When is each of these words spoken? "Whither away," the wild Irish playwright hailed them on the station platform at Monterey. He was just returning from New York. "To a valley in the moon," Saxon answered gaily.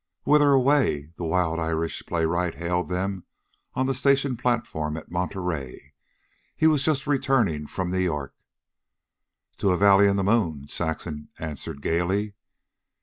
"Whither 0.23 0.51
away," 0.51 1.11
the 1.17 1.23
wild 1.25 1.59
Irish 1.59 2.03
playwright 2.07 2.55
hailed 2.55 2.89
them 2.89 3.25
on 3.75 3.85
the 3.85 3.93
station 3.93 4.35
platform 4.35 4.97
at 4.97 5.11
Monterey. 5.11 5.93
He 6.55 6.65
was 6.65 6.83
just 6.83 7.05
returning 7.05 7.67
from 7.67 7.91
New 7.91 7.99
York. 7.99 8.33
"To 9.59 9.69
a 9.69 9.77
valley 9.77 10.07
in 10.07 10.15
the 10.15 10.23
moon," 10.23 10.67
Saxon 10.67 11.29
answered 11.37 11.83
gaily. 11.83 12.33